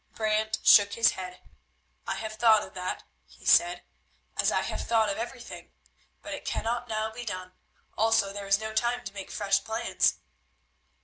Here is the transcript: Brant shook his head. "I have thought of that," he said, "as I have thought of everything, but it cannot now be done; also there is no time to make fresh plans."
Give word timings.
Brant 0.15 0.57
shook 0.63 0.93
his 0.93 1.11
head. 1.11 1.41
"I 2.07 2.15
have 2.15 2.33
thought 2.33 2.63
of 2.63 2.73
that," 2.73 3.03
he 3.27 3.45
said, 3.45 3.83
"as 4.35 4.51
I 4.51 4.61
have 4.61 4.81
thought 4.81 5.09
of 5.09 5.19
everything, 5.19 5.73
but 6.23 6.33
it 6.33 6.43
cannot 6.43 6.87
now 6.89 7.11
be 7.11 7.23
done; 7.23 7.51
also 7.95 8.33
there 8.33 8.47
is 8.47 8.57
no 8.59 8.73
time 8.73 9.03
to 9.05 9.13
make 9.13 9.29
fresh 9.29 9.63
plans." 9.63 10.15